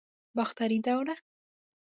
[0.37, 1.15] باختري دوره